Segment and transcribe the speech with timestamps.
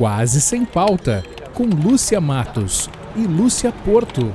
[0.00, 1.22] Quase Sem Pauta,
[1.54, 4.34] com Lúcia Matos e Lúcia Porto.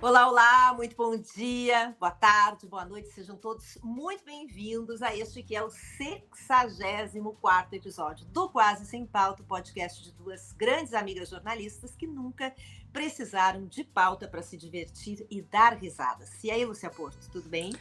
[0.00, 5.42] Olá, olá, muito bom dia, boa tarde, boa noite, sejam todos muito bem-vindos a este
[5.42, 11.94] que é o 64 episódio do Quase Sem Pauta, podcast de duas grandes amigas jornalistas
[11.94, 12.54] que nunca
[12.94, 16.42] precisaram de pauta para se divertir e dar risadas.
[16.42, 17.72] E aí, Lúcia Porto, tudo bem?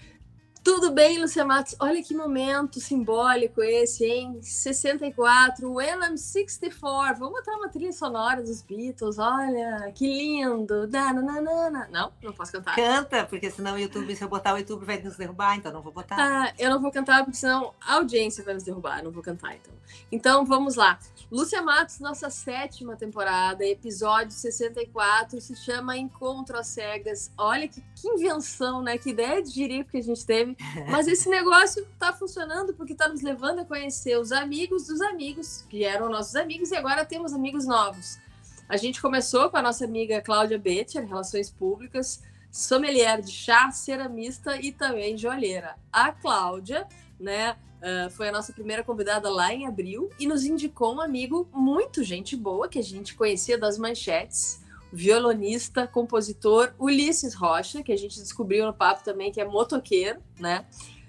[0.63, 1.75] Tudo bem, Lucia Matos?
[1.79, 4.39] Olha que momento simbólico esse, hein?
[4.43, 7.17] 64, When I'm 64.
[7.17, 9.17] Vamos botar uma trilha sonora dos Beatles.
[9.17, 10.85] Olha, que lindo.
[10.85, 11.87] Dananana.
[11.91, 12.75] Não, não posso cantar.
[12.75, 15.81] Canta, porque senão o YouTube, se eu botar o YouTube, vai nos derrubar, então não
[15.81, 16.15] vou botar.
[16.19, 19.03] Ah, eu não vou cantar, porque senão a audiência vai nos derrubar.
[19.03, 19.73] Não vou cantar, então.
[20.11, 20.99] Então, vamos lá.
[21.31, 27.31] Lúcia Matos, nossa sétima temporada, episódio 64, se chama Encontro às Cegas.
[27.35, 28.97] Olha que, que invenção, né?
[28.97, 30.50] Que ideia de jirico que a gente teve
[30.89, 35.65] mas esse negócio está funcionando porque está nos levando a conhecer os amigos dos amigos,
[35.69, 38.19] que eram nossos amigos, e agora temos amigos novos.
[38.67, 44.55] A gente começou com a nossa amiga Cláudia Betcher, Relações Públicas, sommelier de chá, ceramista
[44.57, 45.75] e também joalheira.
[45.91, 46.87] A Cláudia,
[47.19, 51.49] né, uh, foi a nossa primeira convidada lá em abril e nos indicou um amigo
[51.53, 54.60] muito gente boa que a gente conhecia das manchetes,
[54.91, 60.65] violonista, compositor Ulisses Rocha, que a gente descobriu no papo também que é motoqueiro, né?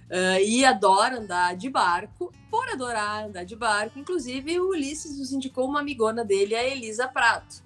[0.08, 2.32] Uh, e adora andar de barco.
[2.50, 7.08] Por adorar andar de barco, inclusive o Ulisses nos indicou uma amigona dele, a Elisa
[7.08, 7.62] Prato,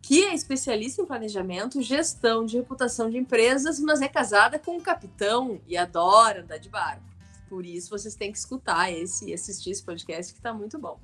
[0.00, 4.80] que é especialista em planejamento, gestão de reputação de empresas, mas é casada com um
[4.80, 7.10] capitão e adora andar de barco.
[7.48, 11.00] Por isso vocês têm que escutar esse e assistir esse podcast que está muito bom.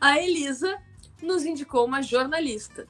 [0.00, 0.80] A Elisa
[1.20, 2.86] nos indicou uma jornalista,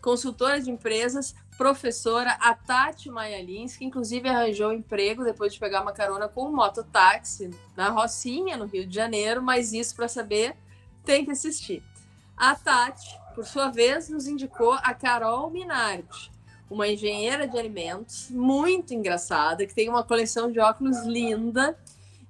[0.00, 5.92] consultora de empresas, professora, a Tati Maialins, que inclusive arranjou emprego depois de pegar uma
[5.92, 10.56] carona com um mototáxi na Rocinha, no Rio de Janeiro, mas isso para saber
[11.04, 11.82] tem que assistir.
[12.36, 16.30] A Tati, por sua vez, nos indicou a Carol Minardi,
[16.70, 21.78] uma engenheira de alimentos muito engraçada, que tem uma coleção de óculos linda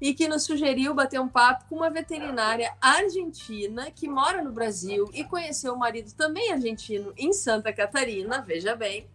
[0.01, 5.11] e que nos sugeriu bater um papo com uma veterinária argentina que mora no Brasil
[5.13, 9.07] e conheceu o marido também argentino em Santa Catarina, veja bem,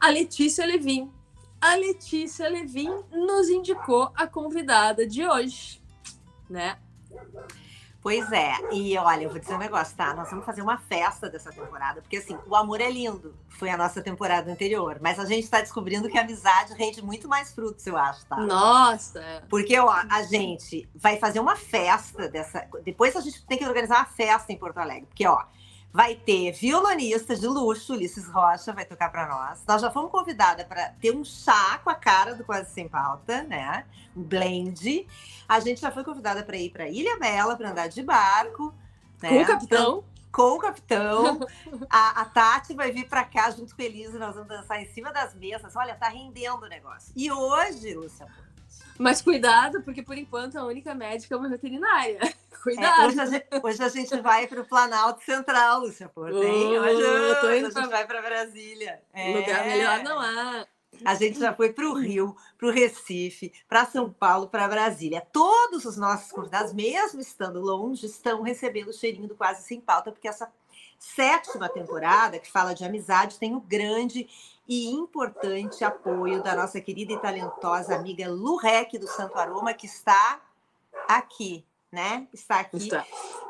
[0.00, 1.10] a Letícia Levin.
[1.60, 5.82] A Letícia Levin nos indicou a convidada de hoje,
[6.48, 6.78] né?
[8.08, 10.14] Pois é, e olha, eu vou dizer um negócio, tá?
[10.14, 13.76] Nós vamos fazer uma festa dessa temporada, porque assim, o amor é lindo, foi a
[13.76, 17.86] nossa temporada anterior, mas a gente está descobrindo que a amizade rende muito mais frutos,
[17.86, 18.38] eu acho, tá?
[18.38, 19.44] Nossa!
[19.50, 22.66] Porque, ó, a gente vai fazer uma festa dessa.
[22.82, 25.44] Depois a gente tem que organizar uma festa em Porto Alegre, porque, ó,
[25.92, 29.64] Vai ter violonistas de luxo, Ulisses Rocha vai tocar para nós.
[29.66, 33.42] Nós já fomos convidadas para ter um chá com a cara do Quase Sem Pauta,
[33.44, 33.86] né?
[34.14, 35.06] Um blend.
[35.48, 38.74] A gente já foi convidada para ir para Ilha Bela para andar de barco.
[39.22, 39.30] Né?
[39.30, 39.78] Com o capitão.
[39.78, 41.40] Então, com o capitão.
[41.88, 44.86] A, a Tati vai vir para cá junto com a Elisa, nós vamos dançar em
[44.86, 45.74] cima das mesas.
[45.74, 47.12] Olha, tá rendendo o negócio.
[47.16, 48.26] E hoje, Lúcia,
[48.98, 52.18] mas cuidado, porque por enquanto a única médica é uma veterinária.
[52.62, 53.02] Cuidado.
[53.02, 56.34] É, hoje, a gente, hoje, a gente, vai para o Planalto Central, Lúcia Porto.
[56.34, 57.86] Uh, hoje, hoje a gente pra...
[57.86, 59.00] vai para Brasília.
[59.12, 59.32] É.
[59.32, 60.66] Lugar melhor não há.
[61.04, 65.24] A gente já foi para o Rio, para o Recife, para São Paulo, para Brasília.
[65.32, 70.10] Todos os nossos convidados, mesmo estando longe, estão recebendo o cheirinho do Quase Sem Pauta,
[70.10, 70.50] porque essa
[70.98, 74.28] sétima temporada, que fala de amizade, tem o grande
[74.68, 80.40] e importante apoio da nossa querida e talentosa amiga Lurek do Santo Aroma, que está
[81.08, 82.28] aqui, né?
[82.34, 82.76] Está aqui.
[82.76, 83.06] Está.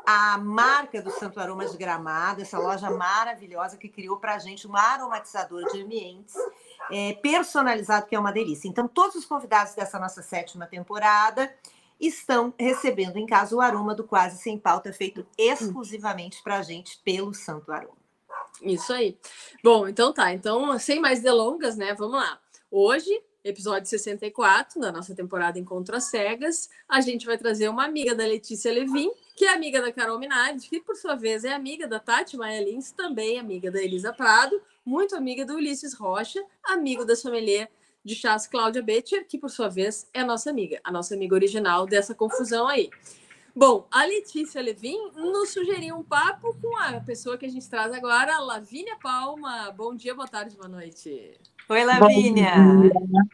[0.07, 4.65] A marca do Santo Aroma de Gramado, essa loja maravilhosa que criou para a gente
[4.65, 6.35] um aromatizador de ambientes
[6.89, 8.69] é, personalizado, que é uma delícia.
[8.69, 11.53] Então, todos os convidados dessa nossa sétima temporada
[11.99, 16.97] estão recebendo em casa o aroma do Quase Sem Pauta, feito exclusivamente para a gente
[17.03, 17.98] pelo Santo Aroma.
[18.61, 19.17] Isso aí.
[19.63, 20.33] Bom, então tá.
[20.33, 21.93] Então, sem mais delongas, né?
[21.93, 22.39] Vamos lá.
[22.71, 23.09] Hoje,
[23.43, 28.25] episódio 64 da nossa temporada Encontro às Cegas, a gente vai trazer uma amiga da
[28.25, 31.99] Letícia Levin, que é amiga da Carol Minardi, que por sua vez é amiga da
[31.99, 37.15] Tati Maia Lins, também amiga da Elisa Prado, muito amiga do Ulisses Rocha, amigo da
[37.15, 37.69] sommelier
[38.03, 41.85] de chás Cláudia Betcher, que por sua vez é nossa amiga, a nossa amiga original
[41.85, 42.89] dessa confusão aí.
[43.59, 47.91] Bom, a Letícia Levin nos sugeriu um papo com a pessoa que a gente traz
[47.91, 49.69] agora, a Lavínia Palma.
[49.75, 51.33] Bom dia, boa tarde, boa noite.
[51.67, 52.53] Oi, Lavínia.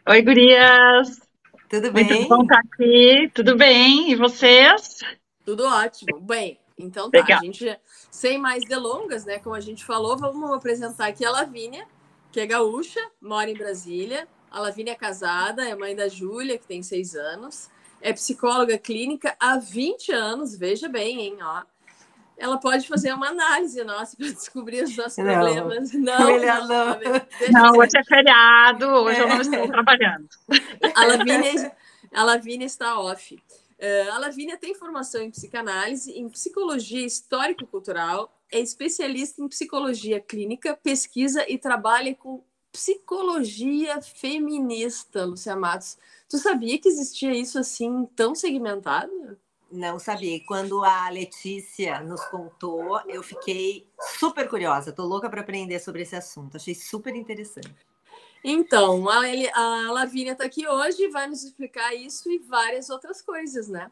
[0.09, 1.21] Oi, gurias.
[1.69, 2.05] Tudo bem?
[2.05, 3.31] Muito bom estar aqui.
[3.35, 4.09] Tudo bem?
[4.09, 5.01] E vocês?
[5.45, 6.19] Tudo ótimo.
[6.19, 7.37] Bem, então tá, Legal.
[7.37, 7.79] a gente,
[8.09, 11.85] sem mais delongas, né, como a gente falou, vamos apresentar aqui a Lavínia,
[12.31, 14.27] que é gaúcha, mora em Brasília.
[14.49, 17.69] A Lavínia é casada, é mãe da Júlia, que tem seis anos
[18.01, 21.63] é psicóloga clínica há 20 anos, veja bem, hein, ó.
[22.37, 25.33] ela pode fazer uma análise nossa para descobrir os nossos não.
[25.33, 25.93] problemas.
[25.93, 26.85] Não, Melhor não.
[26.85, 29.23] Não, não hoje é feriado, hoje é.
[29.23, 30.27] eu não estou trabalhando.
[30.93, 31.75] A Lavínia,
[32.13, 33.35] a Lavínia está off.
[33.35, 40.79] Uh, a Lavínia tem formação em psicanálise, em psicologia histórico-cultural, é especialista em psicologia clínica,
[40.81, 42.41] pesquisa e trabalha com
[42.75, 45.97] psicologia feminista, Lucia Matos.
[46.29, 49.37] Tu sabia que existia isso assim tão segmentado?
[49.71, 50.43] Não sabia.
[50.45, 53.87] Quando a Letícia nos contou, eu fiquei
[54.19, 54.91] super curiosa.
[54.91, 56.57] Tô louca para aprender sobre esse assunto.
[56.57, 57.73] Achei super interessante.
[58.43, 59.21] Então, a,
[59.53, 63.89] a Lavínia está aqui hoje e vai nos explicar isso e várias outras coisas, né?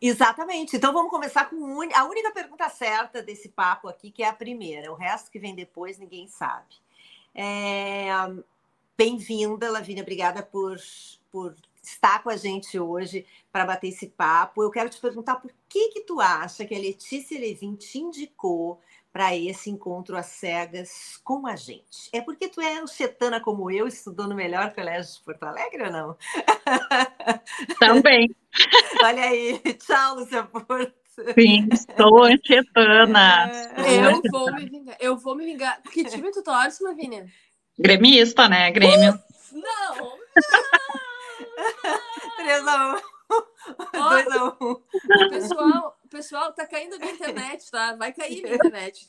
[0.00, 0.76] Exatamente.
[0.76, 1.56] Então vamos começar com
[1.94, 4.90] a única pergunta certa desse papo aqui, que é a primeira.
[4.90, 6.74] O resto que vem depois ninguém sabe.
[7.34, 8.08] É...
[8.96, 10.02] Bem-vinda, Lavínia.
[10.02, 10.78] Obrigada por,
[11.30, 14.62] por estar com a gente hoje para bater esse papo.
[14.62, 18.80] Eu quero te perguntar por que que tu acha que a Letícia Levin te indicou
[19.12, 22.08] para esse encontro às cegas com a gente.
[22.12, 25.92] É porque tu é chetana como eu, estudou no melhor colégio de Porto Alegre ou
[25.92, 26.16] não?
[27.80, 28.34] Também.
[29.02, 29.58] Olha aí.
[29.74, 30.94] Tchau, Lúcia Porto.
[31.34, 33.50] Sim, estou anchetana.
[33.76, 34.06] É.
[34.06, 34.96] Eu vou me vingar.
[35.00, 35.82] Eu vou me vingar.
[35.82, 37.26] Que time tu torce, Lavínia?
[37.78, 38.70] Gremista, né?
[38.70, 39.12] Grêmio.
[39.12, 40.18] Uf, não!
[43.92, 44.82] Dois a um.
[45.30, 47.94] Pessoal, pessoal, tá caindo a internet, tá?
[47.94, 49.08] Vai cair a internet.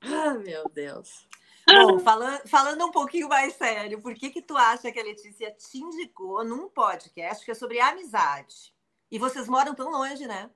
[0.00, 1.28] Ah, meu Deus.
[1.68, 5.52] Bom, falando, falando um pouquinho mais sério, por que que tu acha que a Letícia
[5.52, 8.72] te indicou num podcast que é sobre amizade?
[9.10, 10.50] E vocês moram tão longe, né?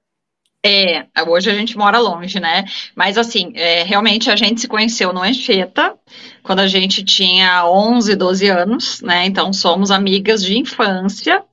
[0.66, 2.64] É, hoje a gente mora longe, né?
[2.96, 5.94] Mas assim, é, realmente a gente se conheceu no Anchieta,
[6.42, 9.26] quando a gente tinha 11, 12 anos, né?
[9.26, 11.44] Então somos amigas de infância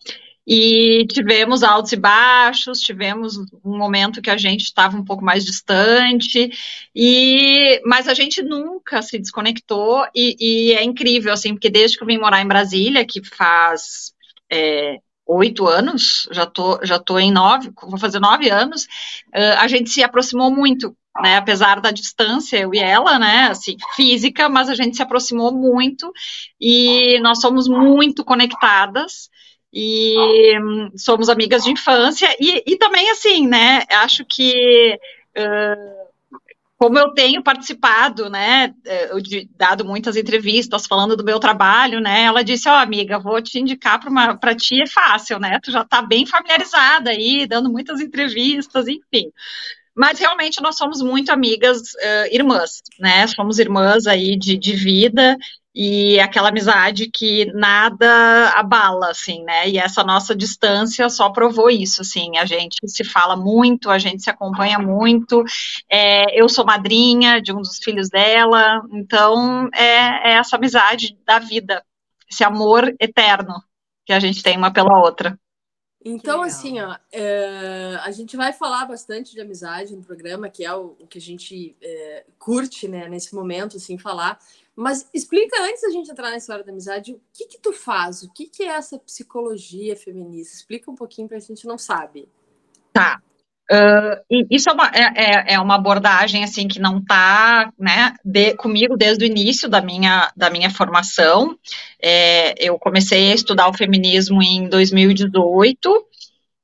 [0.46, 5.46] e tivemos altos e baixos, tivemos um momento que a gente estava um pouco mais
[5.46, 6.50] distante,
[6.96, 12.04] e mas a gente nunca se desconectou, e, e é incrível, assim, porque desde que
[12.04, 14.14] eu vim morar em Brasília, que faz
[14.52, 14.98] é,
[15.28, 18.88] oito anos, já tô, já tô em nove, vou fazer nove anos,
[19.60, 24.50] a gente se aproximou muito, né, apesar da distância, eu e ela, né, assim, física,
[24.50, 26.12] mas a gente se aproximou muito,
[26.60, 29.30] e nós somos muito conectadas,
[29.74, 34.98] e hum, somos amigas de infância, e, e também, assim, né, acho que...
[35.38, 36.02] Uh,
[36.82, 38.74] como eu tenho participado, né,
[39.12, 39.18] eu
[39.56, 43.60] dado muitas entrevistas falando do meu trabalho, né, ela disse, ó, oh, amiga, vou te
[43.60, 44.00] indicar
[44.40, 49.32] para ti é fácil, né, tu já está bem familiarizada aí, dando muitas entrevistas, enfim.
[49.96, 55.38] Mas realmente nós somos muito amigas, uh, irmãs, né, somos irmãs aí de, de vida,
[55.74, 59.70] e aquela amizade que nada abala, assim, né?
[59.70, 62.38] E essa nossa distância só provou isso, assim.
[62.38, 65.44] A gente se fala muito, a gente se acompanha muito.
[65.90, 71.40] É, eu sou madrinha de um dos filhos dela, então é, é essa amizade da
[71.40, 71.84] vida,
[72.30, 73.64] esse amor eterno
[74.06, 75.40] que a gente tem uma pela outra.
[76.04, 80.74] Então, assim, ó, é, a gente vai falar bastante de amizade no programa, que é
[80.74, 84.40] o, o que a gente é, curte, né, nesse momento, assim, falar.
[84.82, 88.24] Mas explica antes da gente entrar na história da amizade, o que que tu faz?
[88.24, 90.56] O que que é essa psicologia feminista?
[90.56, 92.28] Explica um pouquinho para a gente não sabe.
[92.92, 93.22] Tá.
[93.72, 98.56] Uh, isso é uma, é, é, é uma abordagem assim que não está né, de,
[98.56, 101.56] comigo desde o início da minha, da minha formação.
[102.02, 106.08] É, eu comecei a estudar o feminismo em 2018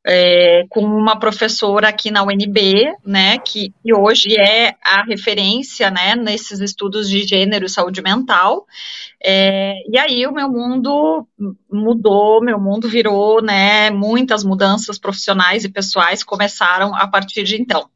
[0.09, 6.15] é, com uma professora aqui na UNB, né, que, que, hoje é a referência, né,
[6.15, 8.65] nesses estudos de gênero e saúde mental,
[9.21, 11.27] é, e aí o meu mundo
[11.69, 17.89] mudou, meu mundo virou, né, muitas mudanças profissionais e pessoais começaram a partir de então.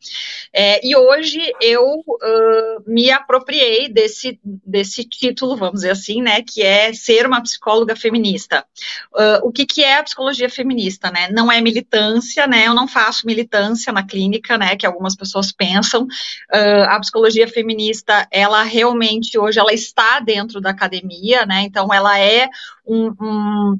[0.53, 6.61] É, e hoje eu uh, me apropriei desse, desse título, vamos dizer assim, né, que
[6.61, 8.65] é ser uma psicóloga feminista.
[9.13, 11.29] Uh, o que, que é a psicologia feminista, né?
[11.31, 11.61] Não é
[12.01, 12.67] militância, né?
[12.67, 14.75] Eu não faço militância na clínica, né?
[14.75, 16.03] Que algumas pessoas pensam.
[16.03, 21.61] Uh, a psicologia feminista, ela realmente hoje ela está dentro da academia, né?
[21.61, 22.49] Então ela é
[22.85, 23.79] um, um,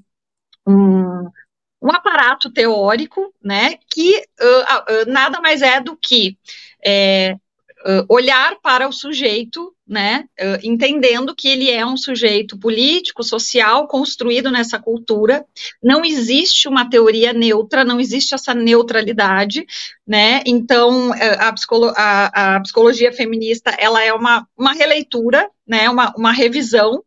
[0.68, 1.32] um
[1.84, 6.38] um aparato teórico, né, que uh, uh, nada mais é do que
[6.86, 7.36] é,
[7.84, 10.24] uh, olhar para o sujeito, né,
[10.64, 15.46] entendendo que ele é um sujeito político, social, construído nessa cultura.
[15.84, 19.66] Não existe uma teoria neutra, não existe essa neutralidade,
[20.08, 20.42] né.
[20.46, 26.32] Então a, psicolo a, a psicologia feminista ela é uma, uma releitura, né, uma, uma
[26.32, 27.04] revisão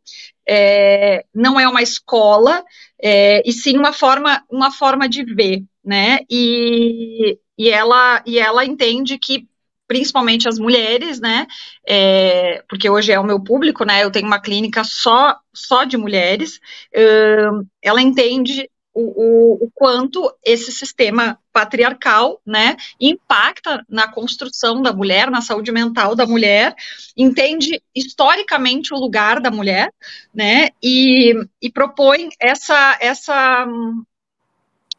[0.46, 2.62] é, não é uma escola,
[3.02, 6.18] é, e sim uma forma, uma forma de ver, né?
[6.30, 9.46] E, e ela, e ela entende que
[9.86, 11.46] principalmente as mulheres, né?
[11.86, 14.02] É, porque hoje é o meu público, né?
[14.02, 16.58] Eu tenho uma clínica só só de mulheres.
[16.94, 24.92] Uh, ela entende o, o, o, quanto esse sistema patriarcal, né, impacta na construção da
[24.92, 26.74] mulher, na saúde mental da mulher,
[27.16, 29.92] entende historicamente o lugar da mulher,
[30.32, 33.66] né, e, e propõe essa essa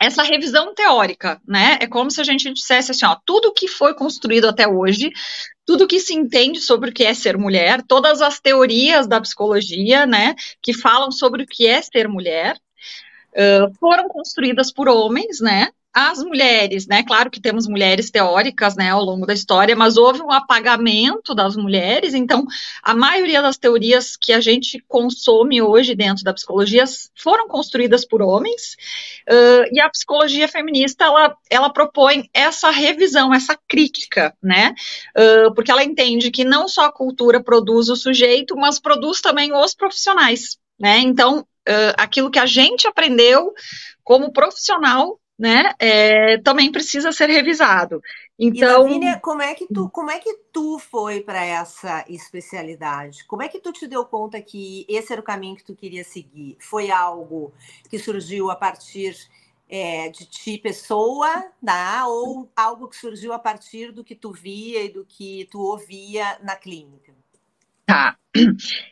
[0.06, 1.78] essa revisão teórica, né?
[1.82, 5.12] É como se a gente dissesse assim, ó, tudo que foi construído até hoje,
[5.66, 10.06] tudo que se entende sobre o que é ser mulher, todas as teorias da psicologia,
[10.06, 12.56] né, que falam sobre o que é ser mulher,
[13.34, 15.70] uh, foram construídas por homens, né?
[15.98, 17.04] As mulheres, né?
[17.04, 21.56] Claro que temos mulheres teóricas, né, ao longo da história, mas houve um apagamento das
[21.56, 22.14] mulheres.
[22.14, 22.46] Então,
[22.84, 26.84] a maioria das teorias que a gente consome hoje dentro da psicologia
[27.16, 28.76] foram construídas por homens.
[29.30, 34.76] Uh, e a psicologia feminista ela, ela propõe essa revisão, essa crítica, né?
[35.18, 39.54] Uh, porque ela entende que não só a cultura produz o sujeito, mas produz também
[39.54, 40.58] os profissionais.
[40.78, 41.00] Né?
[41.00, 43.54] Então, uh, aquilo que a gente aprendeu
[44.04, 48.02] como profissional né, é, também precisa ser revisado.
[48.40, 53.26] Então, e Lavínia, como é que tu, como é que tu foi para essa especialidade?
[53.26, 56.04] Como é que tu te deu conta que esse era o caminho que tu queria
[56.04, 56.58] seguir?
[56.60, 57.54] Foi algo
[57.90, 59.16] que surgiu a partir
[59.70, 62.08] é, de ti, pessoa, tá?
[62.08, 66.38] ou algo que surgiu a partir do que tu via e do que tu ouvia
[66.44, 67.14] na clínica?
[67.86, 68.18] Tá.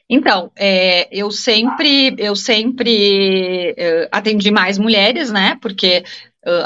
[0.10, 5.58] Então, é, eu sempre, eu sempre uh, atendi mais mulheres, né?
[5.62, 6.04] Porque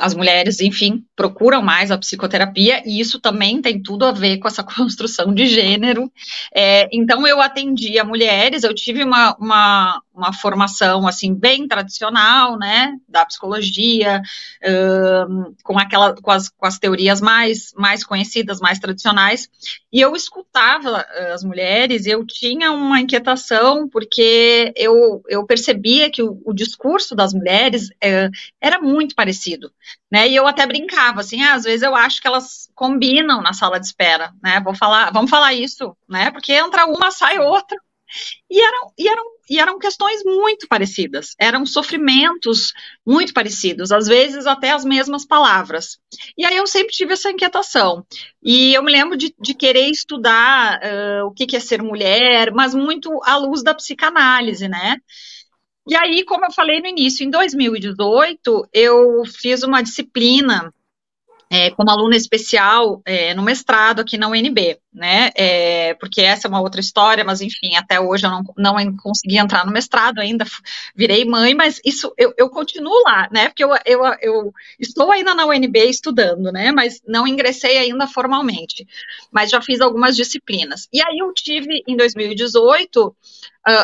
[0.01, 4.47] as mulheres, enfim, procuram mais a psicoterapia, e isso também tem tudo a ver com
[4.47, 6.11] essa construção de gênero.
[6.53, 12.93] É, então, eu atendia mulheres, eu tive uma, uma, uma, formação, assim, bem tradicional, né,
[13.07, 14.21] da psicologia,
[14.63, 19.49] uh, com, aquela, com, as, com as teorias mais, mais conhecidas, mais tradicionais,
[19.91, 26.21] e eu escutava as mulheres, e eu tinha uma inquietação, porque eu, eu percebia que
[26.21, 29.71] o, o discurso das mulheres uh, era muito parecido,
[30.11, 33.53] né, e eu até brincava, assim, ah, às vezes eu acho que elas combinam na
[33.53, 34.61] sala de espera, né?
[34.63, 36.31] Vou falar, vamos falar isso, né?
[36.31, 37.77] Porque entra uma, sai outra.
[38.49, 42.73] E eram, e eram, e eram questões muito parecidas, eram sofrimentos
[43.05, 45.99] muito parecidos, às vezes até as mesmas palavras.
[46.37, 48.05] E aí eu sempre tive essa inquietação.
[48.41, 52.51] E eu me lembro de, de querer estudar uh, o que, que é ser mulher,
[52.53, 54.97] mas muito à luz da psicanálise, né?
[55.89, 60.73] E aí, como eu falei no início, em 2018, eu fiz uma disciplina
[61.49, 65.29] é, como aluna especial é, no mestrado aqui na UNB, né?
[65.35, 69.37] É, porque essa é uma outra história, mas enfim, até hoje eu não, não consegui
[69.37, 70.45] entrar no mestrado ainda,
[70.95, 73.47] virei mãe, mas isso eu, eu continuo lá, né?
[73.47, 76.71] Porque eu, eu, eu estou ainda na UNB estudando, né?
[76.71, 78.87] Mas não ingressei ainda formalmente,
[79.31, 80.87] mas já fiz algumas disciplinas.
[80.91, 83.15] E aí eu tive em 2018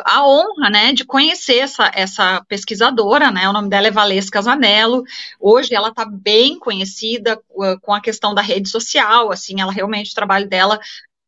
[0.05, 5.03] a honra, né, de conhecer essa, essa pesquisadora, né, o nome dela é Valesca Zanello,
[5.39, 10.11] hoje ela está bem conhecida uh, com a questão da rede social, assim, ela realmente,
[10.11, 10.79] o trabalho dela,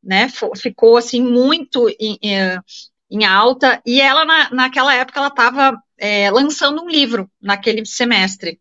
[0.05, 2.19] né, ficou, assim, muito em,
[3.09, 8.59] em alta, e ela, na, naquela época, ela estava é, lançando um livro, naquele semestre,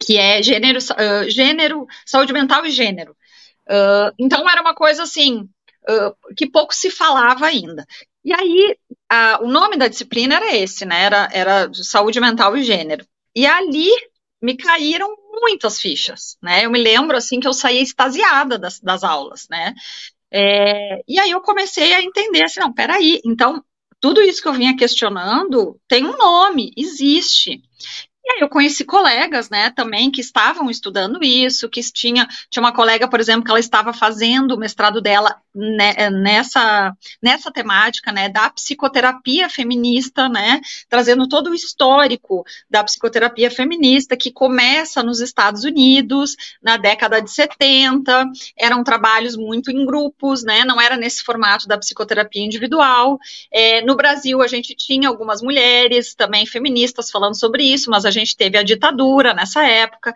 [0.00, 3.16] que é gênero, uh, gênero, saúde mental e gênero.
[3.68, 5.48] Uh, então, era uma coisa, assim,
[5.86, 7.86] Uh, que pouco se falava ainda.
[8.24, 8.74] E aí,
[9.06, 11.02] a, o nome da disciplina era esse, né?
[11.02, 13.06] Era, era saúde mental e gênero.
[13.36, 13.90] E ali
[14.40, 16.64] me caíram muitas fichas, né?
[16.64, 19.74] Eu me lembro, assim, que eu saía extasiada das, das aulas, né?
[20.36, 23.64] É, e aí eu comecei a entender, assim, não, peraí, então,
[24.00, 27.62] tudo isso que eu vinha questionando tem um nome, existe.
[28.26, 32.72] E aí eu conheci colegas, né, também que estavam estudando isso, que tinha, tinha uma
[32.72, 38.30] colega, por exemplo, que ela estava fazendo o mestrado dela né, nessa, nessa temática, né,
[38.30, 45.62] da psicoterapia feminista, né, trazendo todo o histórico da psicoterapia feminista, que começa nos Estados
[45.64, 48.26] Unidos, na década de 70,
[48.58, 53.18] eram trabalhos muito em grupos, né, não era nesse formato da psicoterapia individual,
[53.52, 58.13] é, no Brasil a gente tinha algumas mulheres também feministas falando sobre isso, mas a
[58.14, 60.14] gente teve a ditadura nessa época.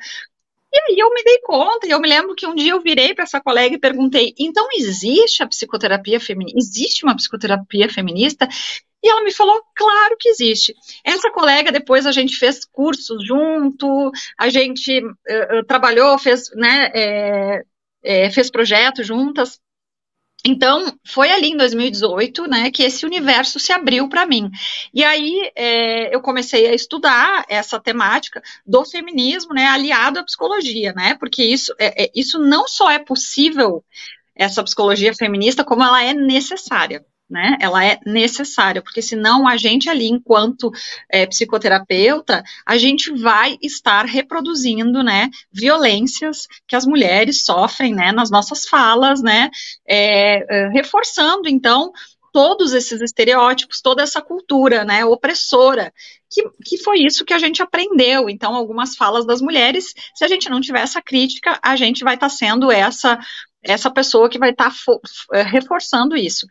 [0.73, 3.15] E aí eu me dei conta, e eu me lembro que um dia eu virei
[3.15, 6.59] para essa colega e perguntei: então existe a psicoterapia feminista?
[6.59, 8.47] Existe uma psicoterapia feminista?
[9.03, 10.75] E ela me falou, claro que existe.
[11.05, 17.63] Essa colega, depois a gente fez cursos junto, a gente uh, trabalhou, fez, né, é,
[18.03, 19.61] é, fez projetos juntas.
[20.45, 24.51] Então, foi ali em 2018, né, que esse universo se abriu para mim.
[24.95, 30.93] E aí é, eu comecei a estudar essa temática do feminismo, né, aliado à psicologia,
[30.93, 33.85] né, porque isso, é, é, isso não só é possível,
[34.35, 37.57] essa psicologia feminista, como ela é necessária né?
[37.61, 40.71] Ela é necessária, porque senão a gente ali, enquanto
[41.11, 48.31] é, psicoterapeuta, a gente vai estar reproduzindo, né, violências que as mulheres sofrem, né, nas
[48.31, 49.51] nossas falas, né,
[49.87, 51.93] é, é, reforçando, então,
[52.33, 55.93] todos esses estereótipos, toda essa cultura, né, opressora,
[56.31, 58.29] que, que foi isso que a gente aprendeu.
[58.29, 62.15] Então, algumas falas das mulheres, se a gente não tiver essa crítica, a gente vai
[62.15, 63.19] estar tá sendo essa
[63.61, 66.47] essa pessoa que vai estar tá reforçando isso.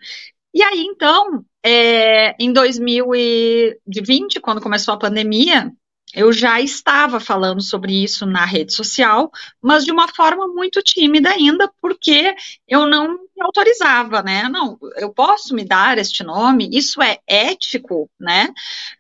[0.54, 5.72] E aí, então, é, em 2020, quando começou a pandemia,
[6.14, 9.30] eu já estava falando sobre isso na rede social,
[9.62, 12.34] mas de uma forma muito tímida ainda, porque
[12.68, 14.48] eu não me autorizava, né?
[14.50, 18.48] Não, eu posso me dar este nome, isso é ético, né?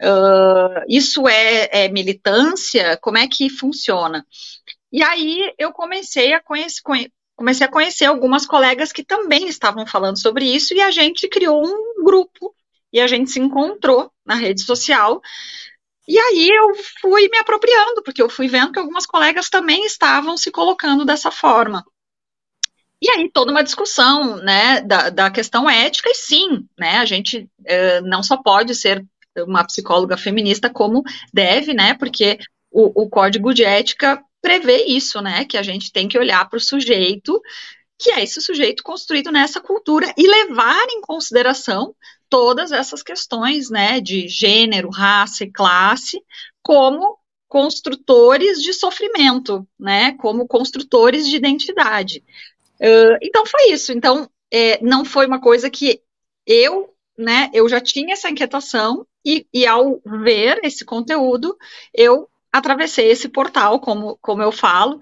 [0.01, 4.25] Uh, isso é, é, militância, como é que funciona?
[4.91, 6.81] E aí eu comecei a conhecer,
[7.37, 11.63] comecei a conhecer algumas colegas que também estavam falando sobre isso e a gente criou
[11.63, 12.53] um grupo
[12.91, 15.21] e a gente se encontrou na rede social.
[16.07, 20.35] E aí eu fui me apropriando, porque eu fui vendo que algumas colegas também estavam
[20.35, 21.85] se colocando dessa forma.
[22.99, 27.47] E aí toda uma discussão, né, da, da questão ética, e sim, né, a gente
[27.59, 29.05] uh, não só pode ser
[29.37, 32.39] uma psicóloga feminista como deve, né, porque
[32.71, 35.45] o, o código de ética prevê isso, né?
[35.45, 37.41] Que a gente tem que olhar para o sujeito,
[37.99, 41.95] que é esse sujeito construído nessa cultura, e levar em consideração
[42.29, 43.99] todas essas questões, né?
[43.99, 46.21] De gênero, raça e classe,
[46.61, 47.17] como
[47.47, 50.13] construtores de sofrimento, né?
[50.17, 52.23] Como construtores de identidade.
[52.79, 53.91] Uh, então foi isso.
[53.91, 56.01] Então é, não foi uma coisa que
[56.45, 57.49] eu, né?
[57.53, 61.57] Eu já tinha essa inquietação e, e ao ver esse conteúdo,
[61.93, 64.99] eu atravessei esse portal, como, como eu falo,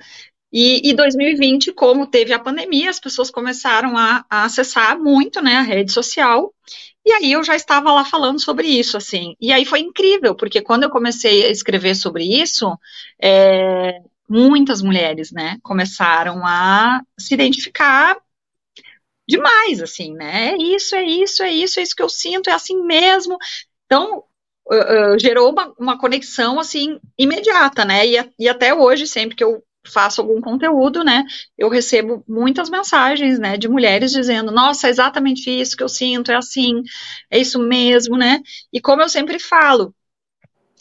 [0.58, 5.58] e, e 2020, como teve a pandemia, as pessoas começaram a, a, acessar muito, né,
[5.58, 6.54] a rede social,
[7.06, 10.62] e aí eu já estava lá falando sobre isso, assim, e aí foi incrível, porque
[10.62, 12.78] quando eu comecei a escrever sobre isso,
[13.22, 18.18] é, muitas mulheres, né, começaram a se identificar
[19.28, 22.54] demais, assim, né, é isso, é isso, é isso, é isso que eu sinto, é
[22.54, 23.38] assim mesmo,
[23.86, 24.24] então,
[24.68, 28.06] uh, gerou uma, uma, conexão assim imediata, né?
[28.06, 31.24] E, e até hoje, sempre que eu faço algum conteúdo, né,
[31.58, 36.32] eu recebo muitas mensagens, né, de mulheres dizendo, nossa, é exatamente isso que eu sinto,
[36.32, 36.82] é assim,
[37.30, 38.42] é isso mesmo, né,
[38.74, 39.94] e como eu sempre falo,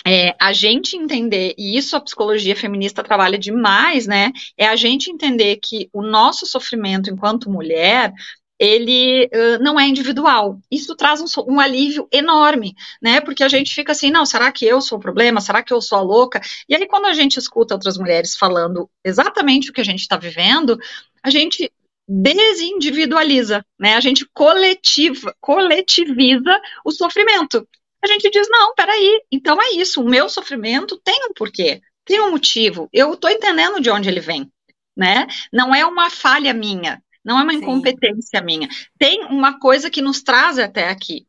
[0.06, 5.10] é, a gente entender, e isso a psicologia feminista trabalha demais, né, é a gente
[5.10, 8.12] entender que o nosso sofrimento enquanto mulher
[8.58, 10.58] ele uh, não é individual.
[10.70, 13.20] Isso traz um, um, alívio enorme, né?
[13.20, 15.40] Porque a gente fica assim, não, será que eu sou o problema?
[15.40, 16.40] Será que eu sou a louca?
[16.68, 20.16] E aí, quando a gente escuta outras mulheres falando exatamente o que a gente está
[20.16, 20.78] vivendo,
[21.22, 21.70] a gente
[22.08, 23.94] desindividualiza, né?
[23.94, 27.66] A gente coletiva, coletiviza o sofrimento.
[28.02, 32.20] A gente diz, não, peraí, então é isso, o meu sofrimento tem um porquê, tem
[32.20, 34.52] um motivo, eu estou entendendo de onde ele vem,
[34.94, 35.26] né?
[35.50, 37.58] Não é uma falha minha, não é uma Sim.
[37.58, 38.68] incompetência minha.
[38.98, 41.26] Tem uma coisa que nos traz até aqui.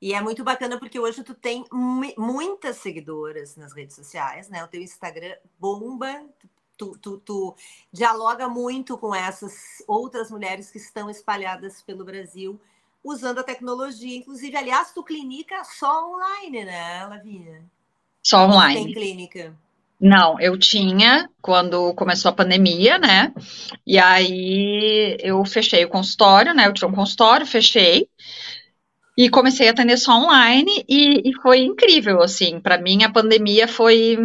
[0.00, 1.64] E é muito bacana porque hoje tu tem
[2.16, 4.62] muitas seguidoras nas redes sociais, né?
[4.62, 6.22] O teu Instagram bomba,
[6.76, 7.56] tu, tu, tu,
[7.92, 12.60] dialoga muito com essas outras mulheres que estão espalhadas pelo Brasil
[13.02, 14.18] usando a tecnologia.
[14.18, 17.64] Inclusive, aliás, tu clínica só online, né, Lavinha?
[18.22, 18.84] Só online.
[18.84, 19.56] Tem clínica.
[20.00, 23.32] Não, eu tinha quando começou a pandemia, né?
[23.86, 26.66] E aí eu fechei o consultório, né?
[26.66, 28.08] Eu tinha um consultório, fechei
[29.16, 32.60] e comecei a atender só online e, e foi incrível, assim.
[32.60, 34.18] Para mim, a pandemia foi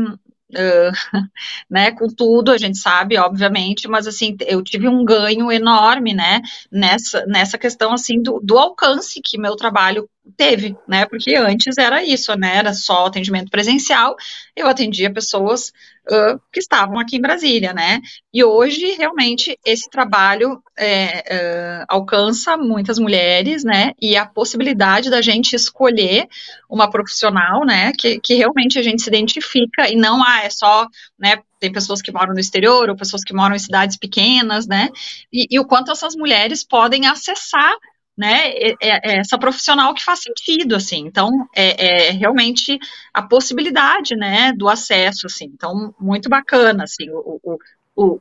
[0.52, 0.92] Uh,
[1.70, 6.42] né, com tudo, a gente sabe, obviamente, mas assim, eu tive um ganho enorme, né,
[6.72, 12.04] nessa, nessa questão, assim, do, do alcance que meu trabalho teve, né, porque antes era
[12.04, 14.16] isso, né, era só atendimento presencial,
[14.56, 15.72] eu atendia pessoas
[16.10, 18.02] uh, que estavam aqui em Brasília, né?
[18.34, 23.94] E hoje, realmente, esse trabalho é, uh, alcança muitas mulheres, né?
[24.02, 26.28] E a possibilidade da gente escolher
[26.70, 27.92] uma profissional, né?
[27.98, 30.88] Que, que realmente a gente se identifica e não, ah, é só,
[31.20, 31.42] né?
[31.60, 34.90] Tem pessoas que moram no exterior ou pessoas que moram em cidades pequenas, né?
[35.32, 37.74] E, e o quanto essas mulheres podem acessar
[38.22, 42.78] né, é, é, essa profissional que faz sentido, assim, então, é, é, realmente
[43.12, 47.58] a possibilidade, né, do acesso, assim, então, muito bacana, assim, o, o,
[47.96, 48.20] o,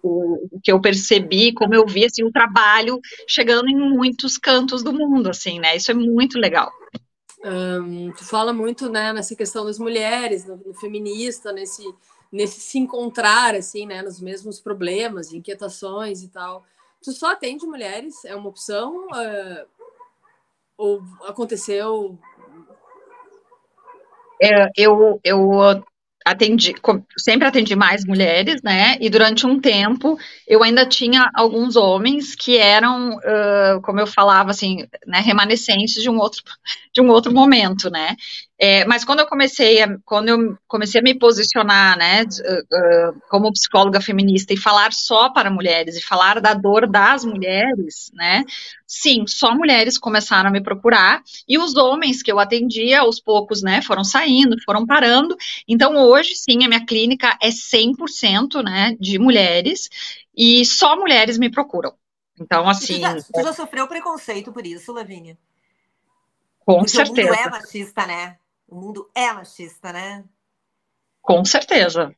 [0.52, 4.92] o, que eu percebi, como eu vi assim, o trabalho chegando em muitos cantos do
[4.92, 5.76] mundo, assim, né?
[5.76, 6.72] Isso é muito legal.
[8.16, 11.84] Tu fala muito, né, nessa questão das mulheres, no, no, feminista, nesse,
[12.32, 16.64] nesse se encontrar, assim, né, nos mesmos problemas, inquietações e tal.
[17.02, 18.24] Tu só atende mulheres?
[18.24, 19.06] É uma opção?
[20.80, 22.18] Ou aconteceu?
[24.42, 25.84] É, eu, eu
[26.24, 26.74] atendi,
[27.18, 28.96] sempre atendi mais mulheres, né?
[28.98, 34.50] E durante um tempo eu ainda tinha alguns homens que eram, uh, como eu falava,
[34.50, 36.42] assim, né, remanescentes de um outro,
[36.94, 38.16] de um outro momento, né?
[38.62, 43.22] É, mas quando eu comecei, a, quando eu comecei a me posicionar, né, uh, uh,
[43.30, 48.44] como psicóloga feminista e falar só para mulheres e falar da dor das mulheres, né,
[48.86, 53.62] sim, só mulheres começaram a me procurar e os homens que eu atendia, aos poucos,
[53.62, 55.34] né, foram saindo, foram parando.
[55.66, 59.88] Então hoje, sim, a minha clínica é 100%, né, de mulheres
[60.36, 61.94] e só mulheres me procuram.
[62.38, 62.96] Então, assim.
[62.96, 65.38] Tu já, tu já sofreu preconceito por isso, Lavínia?
[66.60, 67.32] Com Porque certeza.
[67.32, 68.36] O mundo é machista, né?
[68.70, 70.24] O mundo é machista, né?
[71.20, 72.14] Com certeza.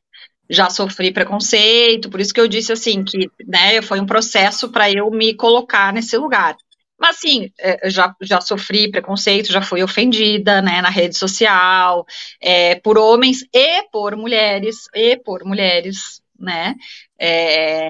[0.47, 4.91] Já sofri preconceito, por isso que eu disse assim que, né, foi um processo para
[4.91, 6.55] eu me colocar nesse lugar.
[6.99, 12.05] Mas sim, é, já, já sofri preconceito, já fui ofendida, né, na rede social,
[12.39, 16.75] é, por homens e por mulheres, e por mulheres, né,
[17.19, 17.89] é,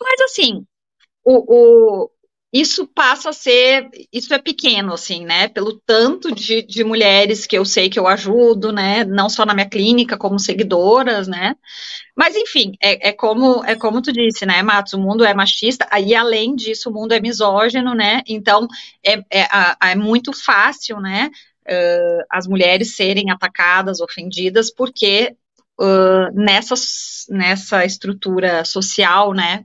[0.00, 0.66] mas assim,
[1.24, 2.10] o, o,
[2.52, 7.56] isso passa a ser, isso é pequeno, assim, né, pelo tanto de, de mulheres que
[7.56, 11.56] eu sei que eu ajudo, né, não só na minha clínica, como seguidoras, né,
[12.14, 15.88] mas enfim, é, é como, é como tu disse, né, Matos, o mundo é machista,
[15.98, 18.68] e além disso, o mundo é misógino, né, então
[19.02, 19.48] é, é,
[19.82, 21.30] é muito fácil, né,
[21.66, 25.34] uh, as mulheres serem atacadas, ofendidas, porque
[25.80, 26.74] uh, nessa,
[27.30, 29.64] nessa estrutura social, né,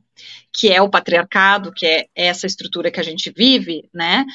[0.57, 4.25] que é o patriarcado, que é essa estrutura que a gente vive, né,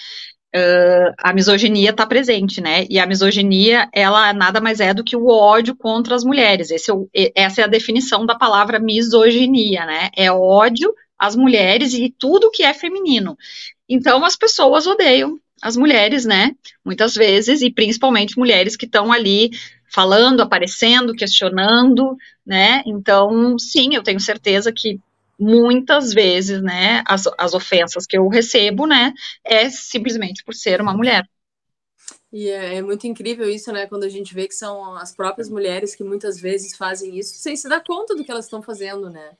[0.54, 5.16] uh, a misoginia está presente, né, e a misoginia, ela nada mais é do que
[5.16, 10.10] o ódio contra as mulheres, é o, essa é a definição da palavra misoginia, né,
[10.16, 13.36] é ódio às mulheres e tudo que é feminino.
[13.88, 16.52] Então, as pessoas odeiam as mulheres, né,
[16.84, 19.50] muitas vezes, e principalmente mulheres que estão ali
[19.92, 22.82] falando, aparecendo, questionando, né?
[22.86, 24.98] Então, sim, eu tenho certeza que
[25.42, 29.12] muitas vezes, né, as, as ofensas que eu recebo, né,
[29.44, 31.26] é simplesmente por ser uma mulher.
[32.32, 33.86] E é, é, muito incrível isso, né?
[33.86, 37.54] Quando a gente vê que são as próprias mulheres que muitas vezes fazem isso sem
[37.54, 39.32] se dar conta do que elas estão fazendo, né?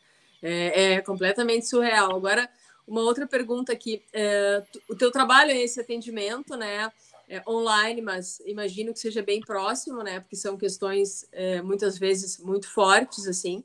[0.43, 2.15] É, é completamente surreal.
[2.15, 2.47] Agora,
[2.87, 6.93] uma outra pergunta aqui: é, o teu trabalho é esse atendimento, né?
[7.33, 10.21] É, online, mas imagino que seja bem próximo, né?
[10.21, 13.65] Porque são questões é, muitas vezes muito fortes, assim.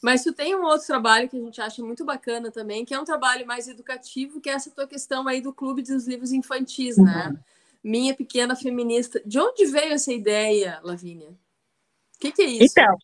[0.00, 3.00] Mas tu tem um outro trabalho que a gente acha muito bacana também, que é
[3.00, 6.96] um trabalho mais educativo, que é essa tua questão aí do Clube dos Livros Infantis,
[6.96, 7.26] né?
[7.26, 7.32] uhum.
[7.32, 7.40] né?
[7.82, 9.20] Minha Pequena Feminista.
[9.26, 11.30] De onde veio essa ideia, Lavínia?
[11.30, 12.74] O que, que é isso?
[12.78, 12.96] Então,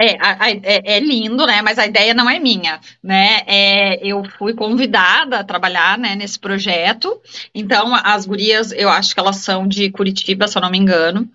[0.00, 0.16] é,
[0.62, 1.62] é, é, lindo, né?
[1.62, 3.42] Mas a ideia não é minha, né?
[3.46, 7.20] É, eu fui convidada a trabalhar né, nesse projeto.
[7.54, 11.30] Então, as gurias, eu acho que elas são de Curitiba, se eu não me engano.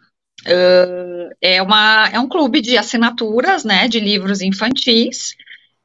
[0.46, 3.88] Uh, é, uma, é um clube de assinaturas, né?
[3.88, 5.36] De livros infantis.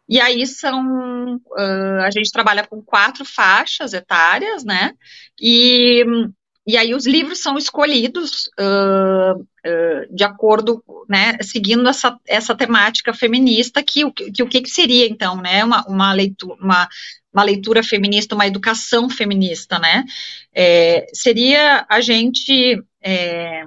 [0.09, 1.37] E aí são.
[1.37, 4.93] Uh, a gente trabalha com quatro faixas etárias, né?
[5.41, 6.05] E
[6.67, 13.13] e aí os livros são escolhidos uh, uh, de acordo, né, seguindo essa, essa temática
[13.13, 16.89] feminista, que, que o que, que seria, então, né, uma, uma, leitura, uma,
[17.33, 20.05] uma leitura feminista, uma educação feminista, né,
[20.55, 22.83] é, seria a gente...
[23.03, 23.65] É,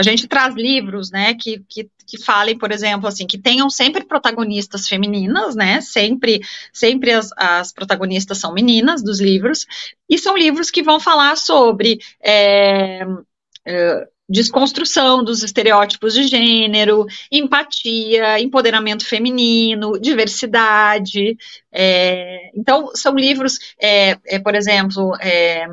[0.00, 4.04] a gente traz livros, né, que, que, que falem, por exemplo, assim, que tenham sempre
[4.04, 6.40] protagonistas femininas, né, sempre,
[6.72, 9.66] sempre as, as protagonistas são meninas dos livros,
[10.08, 13.06] e são livros que vão falar sobre é,
[13.66, 21.36] é, desconstrução dos estereótipos de gênero, empatia, empoderamento feminino, diversidade.
[21.72, 25.66] É, então, são livros, é, é, por exemplo, é,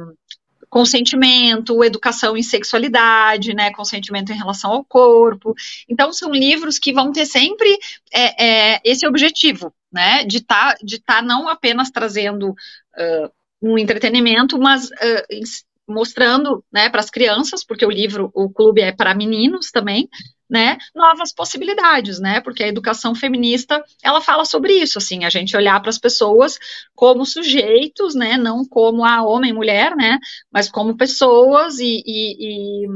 [0.70, 5.54] consentimento, educação em sexualidade, né, consentimento em relação ao corpo.
[5.88, 7.70] Então, são livros que vão ter sempre
[8.14, 13.78] é, é, esse objetivo, né, de estar tá, de tá não apenas trazendo uh, um
[13.78, 15.42] entretenimento, mas uh,
[15.88, 20.10] mostrando, né, para as crianças, porque o livro, o clube é para meninos também,
[20.50, 25.56] né, novas possibilidades, né, porque a educação feminista, ela fala sobre isso, assim, a gente
[25.56, 26.58] olhar para as pessoas
[26.96, 30.18] como sujeitos, né, não como a homem, mulher, né,
[30.52, 32.88] mas como pessoas e, e, e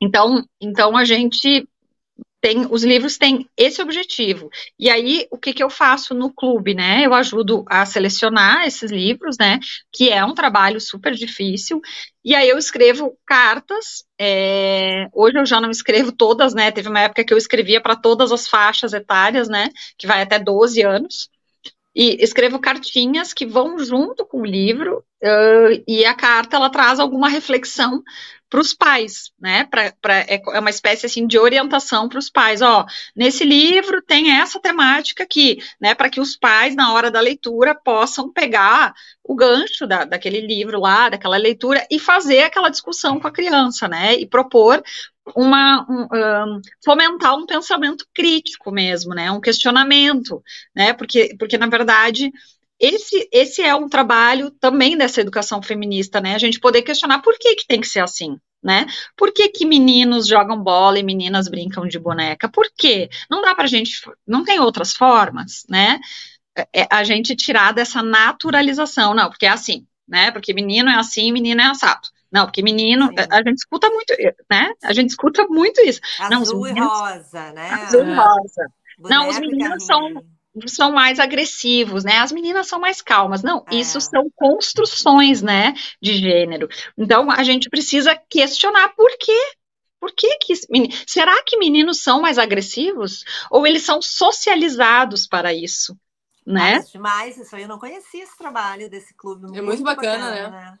[0.00, 1.66] então, então a gente
[2.40, 4.48] tem, os livros têm esse objetivo.
[4.78, 7.04] E aí, o que, que eu faço no clube, né?
[7.04, 9.58] Eu ajudo a selecionar esses livros, né?
[9.92, 11.80] Que é um trabalho super difícil.
[12.24, 14.04] E aí eu escrevo cartas.
[14.20, 16.70] É, hoje eu já não escrevo todas, né?
[16.70, 19.70] Teve uma época que eu escrevia para todas as faixas etárias, né?
[19.98, 21.28] Que vai até 12 anos
[21.96, 27.00] e escrevo cartinhas que vão junto com o livro uh, e a carta ela traz
[27.00, 28.02] alguma reflexão
[28.50, 29.64] para os pais, né?
[29.64, 32.60] Pra, pra, é, é uma espécie assim de orientação para os pais.
[32.60, 32.84] Ó,
[33.16, 35.94] nesse livro tem essa temática aqui, né?
[35.94, 40.78] Para que os pais, na hora da leitura, possam pegar o gancho da, daquele livro
[40.78, 44.14] lá, daquela leitura, e fazer aquela discussão com a criança, né?
[44.14, 44.82] E propor
[45.34, 49.30] uma um, fomentar um pensamento crítico mesmo, né?
[49.30, 50.42] Um questionamento,
[50.74, 50.92] né?
[50.92, 52.30] Porque, porque na verdade
[52.78, 56.34] esse, esse é um trabalho também dessa educação feminista, né?
[56.34, 58.86] A gente poder questionar por que, que tem que ser assim, né?
[59.16, 62.48] Por que, que meninos jogam bola e meninas brincam de boneca?
[62.48, 63.08] Por quê?
[63.30, 65.98] Não dá pra gente, não tem outras formas, né?
[66.72, 70.30] É a gente tirar dessa naturalização, não, porque é assim, né?
[70.30, 72.08] Porque menino é assim, menina é assado.
[72.30, 74.14] Não, porque menino, a, a, gente escuta muito,
[74.50, 74.72] né?
[74.82, 76.00] A gente escuta muito isso.
[76.18, 77.70] Azul não, e rosa, né?
[77.70, 78.66] Azul e rosa.
[78.98, 80.24] Boneca não, os meninos são
[80.66, 82.16] são mais agressivos, né?
[82.18, 83.42] As meninas são mais calmas.
[83.42, 83.74] Não, é.
[83.74, 86.68] isso são construções, né, de gênero.
[86.96, 89.38] Então a gente precisa questionar por quê?
[90.00, 90.54] Por que que
[91.06, 95.94] será que meninos são mais agressivos ou eles são socializados para isso,
[96.46, 96.80] né?
[96.92, 99.42] Demais, isso aí eu não conhecia esse trabalho desse clube.
[99.42, 100.70] Muito é muito bacana, bacana né?
[100.70, 100.78] né?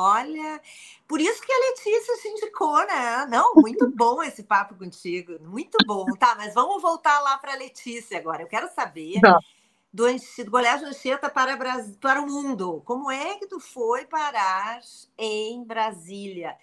[0.00, 0.62] Olha,
[1.08, 3.26] por isso que a Letícia se indicou, né?
[3.26, 6.06] Não, muito bom esse papo contigo, muito bom.
[6.16, 8.42] Tá, mas vamos voltar lá para a Letícia agora.
[8.42, 9.40] Eu quero saber tá.
[9.92, 11.58] do, do Colégio Anchieta para,
[12.00, 12.80] para o mundo.
[12.84, 14.80] Como é que tu foi parar
[15.18, 16.56] em Brasília?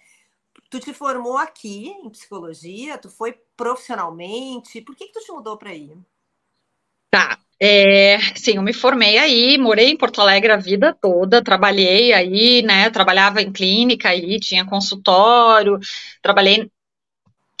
[0.70, 2.96] Tu te formou aqui em psicologia?
[2.96, 4.80] Tu foi profissionalmente?
[4.80, 5.94] Por que, que tu te mudou para aí?
[7.10, 12.12] Tá, é, sim, eu me formei aí, morei em Porto Alegre a vida toda, trabalhei
[12.12, 15.78] aí, né, trabalhava em clínica aí, tinha consultório,
[16.20, 16.70] trabalhei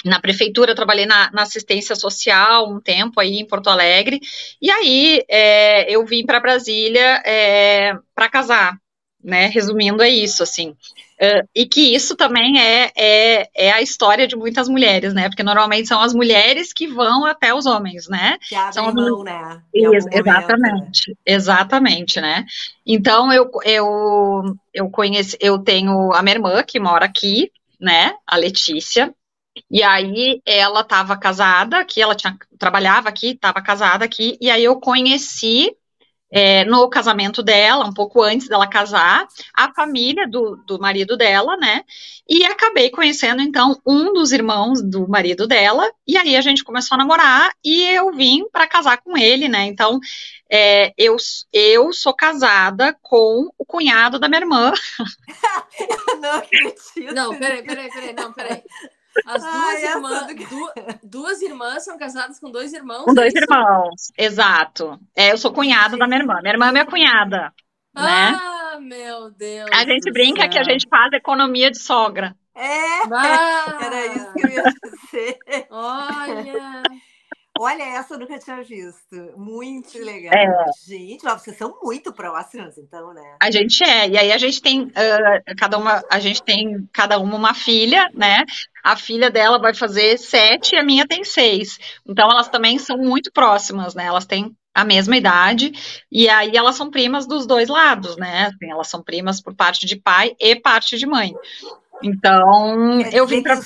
[0.04, 4.20] na prefeitura, trabalhei na, na assistência social um tempo aí em Porto Alegre,
[4.60, 8.78] e aí é, eu vim para Brasília é, para casar,
[9.24, 10.76] né, resumindo é isso, assim,
[11.20, 15.30] Uh, e que isso também é, é, é, a história de muitas mulheres, né?
[15.30, 18.36] Porque normalmente são as mulheres que vão até os homens, né?
[18.46, 19.62] Que abrem são mão, né?
[19.72, 21.14] Ex exatamente, momento, né?
[21.24, 22.44] exatamente, né?
[22.86, 24.42] Então eu, eu,
[24.74, 27.50] eu conheci, eu tenho a minha irmã que mora aqui,
[27.80, 28.12] né?
[28.26, 29.14] A Letícia.
[29.70, 34.62] E aí ela estava casada aqui, ela tinha, trabalhava aqui, estava casada aqui, e aí
[34.62, 35.74] eu conheci
[36.30, 41.56] é, no casamento dela, um pouco antes dela casar, a família do, do marido dela,
[41.56, 41.84] né?
[42.28, 46.96] E acabei conhecendo, então, um dos irmãos do marido dela, e aí a gente começou
[46.96, 49.64] a namorar e eu vim para casar com ele, né?
[49.64, 50.00] Então,
[50.50, 51.16] é, eu,
[51.52, 54.72] eu sou casada com o cunhado da minha irmã.
[56.20, 57.14] não acredito.
[57.14, 58.62] Não, peraí, peraí, peraí, não, peraí.
[59.24, 63.04] As duas, Ai, irmãs, du, duas irmãs são casadas com dois irmãos.
[63.04, 64.98] Com dois é irmãos, exato.
[65.14, 66.40] É, eu sou cunhada da minha irmã.
[66.42, 67.52] Minha irmã é minha cunhada.
[67.94, 68.38] Né?
[68.38, 69.70] Ah, meu Deus.
[69.72, 70.50] A gente brinca céu.
[70.50, 72.36] que a gente faz economia de sogra.
[72.54, 75.38] É, ah, era isso que eu ia dizer.
[75.70, 76.82] Olha.
[77.60, 79.16] Olha, essa eu nunca tinha visto.
[79.36, 80.32] Muito legal.
[80.34, 80.64] É.
[80.86, 83.36] Gente, vocês são muito próximas, então, né?
[83.40, 84.08] A gente é.
[84.08, 88.08] E aí a gente tem uh, cada uma, a gente tem cada uma uma filha,
[88.14, 88.44] né?
[88.82, 91.78] A filha dela vai fazer sete e a minha tem seis.
[92.06, 94.04] Então elas também são muito próximas, né?
[94.04, 95.72] Elas têm a mesma idade,
[96.12, 98.48] e aí elas são primas dos dois lados, né?
[98.48, 101.34] Assim, elas são primas por parte de pai e parte de mãe.
[102.02, 103.58] Então, Quer eu vim para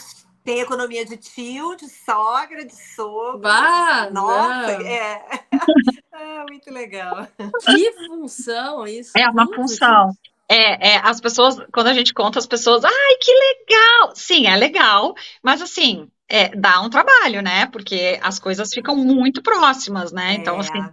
[0.51, 3.39] tem economia de tio, de sogra, de sogro.
[3.39, 4.87] Bah, Nossa, não.
[4.87, 5.23] é.
[5.23, 5.41] é.
[6.51, 7.29] Muito legal.
[7.65, 9.13] Que função isso?
[9.17, 10.11] É uma função.
[10.49, 14.13] É, é, as pessoas, quando a gente conta, as pessoas, ai, que legal!
[14.17, 17.67] Sim, é legal, mas assim, é, dá um trabalho, né?
[17.67, 20.35] Porque as coisas ficam muito próximas, né?
[20.35, 20.61] Então, é.
[20.61, 20.85] assim,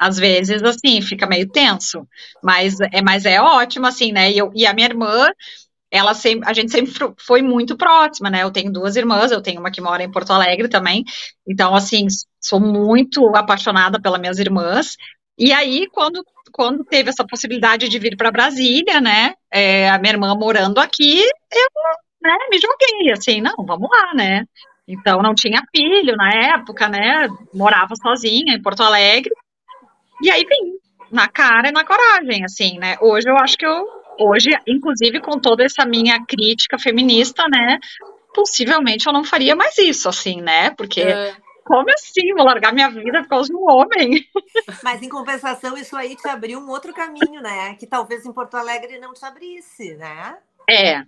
[0.00, 2.08] às vezes, assim, fica meio tenso,
[2.42, 4.32] mas é, mas é ótimo, assim, né?
[4.32, 5.28] E, eu, e a minha irmã,
[5.90, 8.42] ela sempre, a gente sempre foi muito próxima, né?
[8.42, 11.04] Eu tenho duas irmãs, eu tenho uma que mora em Porto Alegre também,
[11.46, 12.06] então, assim,
[12.40, 14.96] sou muito apaixonada pelas minhas irmãs.
[15.38, 19.34] E aí, quando, quando teve essa possibilidade de vir para Brasília, né?
[19.52, 21.68] É, a minha irmã morando aqui, eu
[22.22, 24.44] né, me joguei, assim, não, vamos lá, né?
[24.88, 27.28] Então, não tinha filho na época, né?
[27.52, 29.32] Morava sozinha em Porto Alegre.
[30.22, 30.78] E aí vim,
[31.10, 32.96] na cara e na coragem, assim, né?
[33.00, 33.84] Hoje eu acho que eu
[34.18, 37.78] hoje, inclusive com toda essa minha crítica feminista, né,
[38.34, 41.34] possivelmente eu não faria mais isso, assim, né, porque é.
[41.64, 42.34] como assim?
[42.34, 44.26] Vou largar minha vida por causa de um homem?
[44.82, 47.74] Mas em compensação, isso aí te abriu um outro caminho, né?
[47.74, 50.38] Que talvez em Porto Alegre não te abrisse, né?
[50.68, 51.04] É.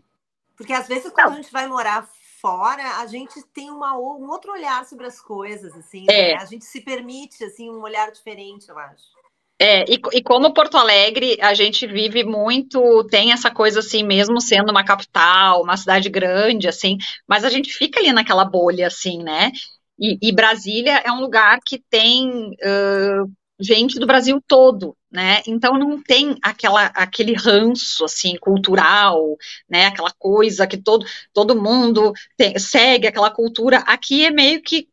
[0.57, 2.09] Porque às vezes quando a gente vai morar
[2.41, 6.07] fora, a gente tem uma, um outro olhar sobre as coisas, assim.
[6.09, 6.35] É.
[6.35, 6.41] Né?
[6.41, 9.18] A gente se permite, assim, um olhar diferente, eu acho.
[9.61, 14.41] É, e, e, como Porto Alegre, a gente vive muito, tem essa coisa assim, mesmo
[14.41, 19.21] sendo uma capital, uma cidade grande, assim, mas a gente fica ali naquela bolha, assim,
[19.21, 19.51] né?
[19.99, 25.43] E, e Brasília é um lugar que tem uh, gente do Brasil todo, né?
[25.47, 29.37] Então não tem aquela, aquele ranço assim cultural,
[29.69, 29.87] né?
[29.87, 33.79] Aquela coisa que todo, todo mundo tem, segue aquela cultura.
[33.79, 34.89] Aqui é meio que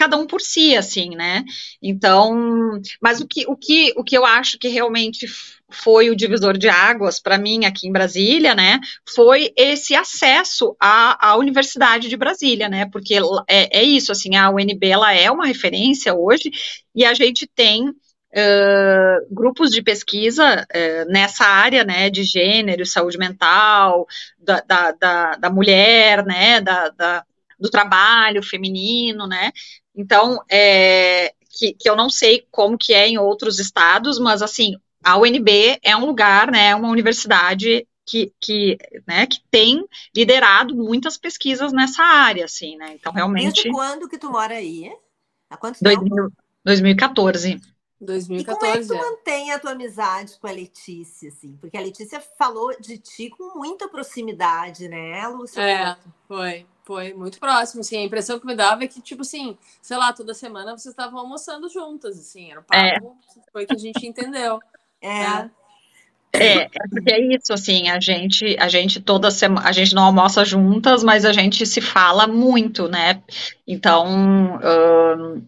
[0.00, 1.44] cada um por si, assim, né?
[1.82, 5.26] Então, mas o que, o que, o que eu acho que realmente
[5.68, 8.80] foi o divisor de águas para mim aqui em Brasília, né?
[9.14, 12.88] Foi esse acesso à, à Universidade de Brasília, né?
[12.90, 13.14] Porque
[13.46, 16.50] é, é isso, assim, a UNB ela é uma referência hoje
[16.94, 17.92] e a gente tem
[18.32, 24.06] Uh, grupos de pesquisa uh, nessa área, né, de gênero, saúde mental,
[24.38, 27.24] da, da, da, da mulher, né, da, da,
[27.60, 29.52] do trabalho feminino, né,
[29.94, 34.76] então, é, que, que eu não sei como que é em outros estados, mas assim,
[35.02, 39.84] a UNB é um lugar, né, uma universidade que, que, né, que tem
[40.16, 43.62] liderado muitas pesquisas nessa área, assim, né, então realmente...
[43.62, 44.90] Desde quando que tu mora aí?
[45.50, 46.32] Há quanto 2000, tempo?
[46.64, 47.60] 2014.
[48.00, 48.40] 2014.
[48.40, 51.56] E como é que tu mantém a tua amizade com a Letícia, assim?
[51.60, 55.60] Porque a Letícia falou de ti com muita proximidade, né, Lúcia?
[55.60, 56.66] É, foi.
[56.82, 57.98] Foi muito próximo, assim.
[57.98, 61.20] A impressão que me dava é que, tipo assim, sei lá, toda semana vocês estavam
[61.20, 62.50] almoçando juntas, assim.
[62.50, 62.94] Era o é.
[62.94, 63.40] papo, é.
[63.52, 64.58] foi que a gente entendeu.
[65.02, 65.24] É.
[65.24, 65.50] Né?
[66.32, 70.04] É, é porque é isso, assim, a gente, a gente toda semana, a gente não
[70.04, 73.22] almoça juntas, mas a gente se fala muito, né?
[73.66, 75.42] Então, hum,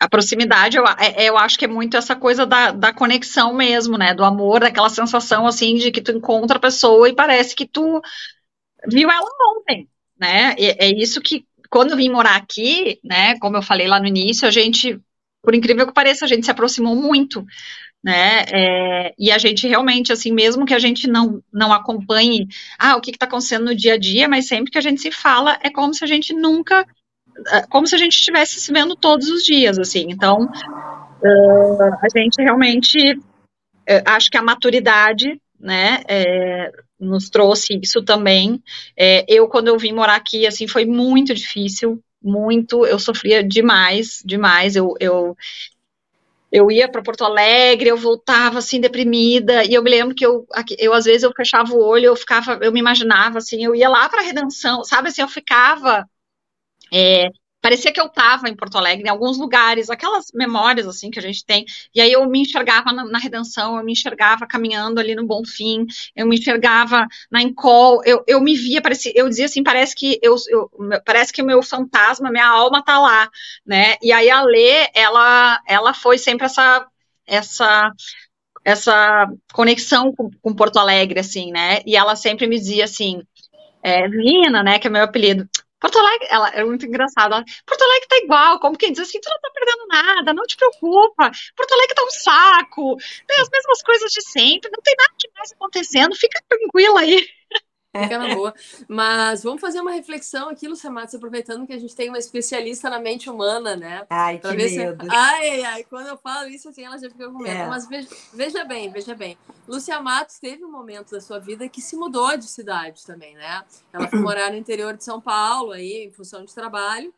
[0.00, 3.98] a proximidade, eu, é, eu acho que é muito essa coisa da, da conexão mesmo,
[3.98, 4.14] né?
[4.14, 8.00] Do amor, daquela sensação, assim, de que tu encontra a pessoa e parece que tu
[8.86, 10.54] viu ela ontem, né?
[10.58, 14.06] É, é isso que, quando eu vim morar aqui, né, como eu falei lá no
[14.06, 14.98] início, a gente,
[15.42, 17.44] por incrível que pareça, a gente se aproximou muito,
[18.02, 22.46] né, é, e a gente realmente, assim, mesmo que a gente não, não acompanhe,
[22.78, 25.10] ah, o que está acontecendo no dia a dia, mas sempre que a gente se
[25.10, 26.86] fala, é como se a gente nunca, é,
[27.70, 32.42] como se a gente estivesse se vendo todos os dias, assim, então, uh, a gente
[32.42, 36.70] realmente, uh, acho que a maturidade, né, é,
[37.00, 38.62] nos trouxe isso também.
[38.96, 44.22] É, eu, quando eu vim morar aqui, assim, foi muito difícil, muito, eu sofria demais,
[44.24, 45.36] demais, eu, eu,
[46.50, 50.46] eu ia para Porto Alegre, eu voltava, assim, deprimida, e eu me lembro que eu,
[50.78, 53.88] eu, às vezes, eu fechava o olho, eu ficava, eu me imaginava, assim, eu ia
[53.88, 56.08] lá para Redenção, sabe, assim, eu ficava...
[56.92, 61.18] É, parecia que eu estava em Porto Alegre, em alguns lugares, aquelas memórias assim que
[61.18, 61.64] a gente tem.
[61.94, 65.44] E aí eu me enxergava na, na redenção, eu me enxergava caminhando ali no Bom
[65.44, 69.94] Fim, eu me enxergava na Encol, eu, eu me via, parecia, eu dizia assim, parece
[69.94, 70.70] que eu, eu
[71.04, 73.28] parece que o meu fantasma, minha alma tá lá,
[73.66, 73.96] né?
[74.02, 76.86] E aí a Lê, ela, ela foi sempre essa
[77.26, 77.92] essa
[78.64, 81.80] essa conexão com, com Porto Alegre, assim, né?
[81.86, 83.22] E ela sempre me dizia assim,
[83.82, 85.48] é, Vina, né, que é meu apelido,
[85.80, 87.44] Porto Alegre, ela é muito engraçada.
[87.64, 90.56] Porto Alegre tá igual, como quem diz assim, tu não tá perdendo nada, não te
[90.56, 91.30] preocupa.
[91.56, 95.52] Porto Alegre tá um saco, tem as mesmas coisas de sempre, não tem nada demais
[95.52, 97.26] acontecendo, fica tranquila aí.
[97.96, 98.54] Fica na boa.
[98.86, 102.90] Mas vamos fazer uma reflexão aqui, Lucia Matos, aproveitando que a gente tem uma especialista
[102.90, 104.06] na mente humana, né?
[104.10, 105.04] Ai, que medo.
[105.04, 105.10] Se...
[105.10, 107.56] Ai, ai, quando eu falo isso, assim, ela já fica com medo.
[107.56, 107.66] É.
[107.66, 109.38] Mas veja, veja, bem, veja bem.
[109.66, 113.64] Lúcia Matos teve um momento da sua vida que se mudou de cidade também, né?
[113.92, 117.12] Ela foi morar no interior de São Paulo, aí, em função de trabalho.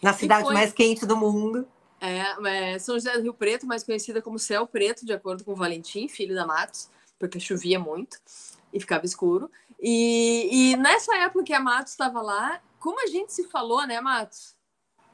[0.00, 0.54] Na cidade foi...
[0.54, 1.68] mais quente do mundo.
[2.00, 5.52] É, é, São José do Rio Preto, mais conhecida como Céu Preto, de acordo com
[5.52, 8.18] o Valentim, filho da Matos, porque chovia muito
[8.72, 9.48] e ficava escuro.
[9.82, 14.00] E, e nessa época que a Matos estava lá, como a gente se falou, né,
[14.00, 14.54] Matos?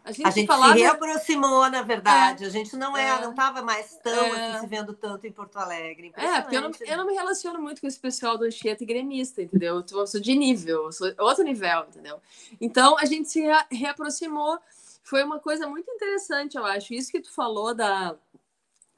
[0.05, 0.73] A gente, a gente falava...
[0.73, 2.45] se reaproximou, na verdade.
[2.45, 5.27] É, a gente não é, é não estava mais tão é, assim, se vendo tanto
[5.27, 6.13] em Porto Alegre.
[6.17, 8.87] É, porque eu não, eu não me relaciono muito com esse pessoal do Anchieta e
[8.87, 9.85] gremista, entendeu?
[9.91, 12.21] Eu sou de nível, eu sou outro nível, entendeu?
[12.59, 14.59] Então a gente se reaproximou.
[15.03, 16.93] Foi uma coisa muito interessante, eu acho.
[16.93, 18.15] Isso que tu falou da,